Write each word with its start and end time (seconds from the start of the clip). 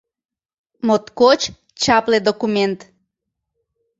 моткоч 0.85 1.41
чапле 1.81 2.17
документ. 2.27 2.79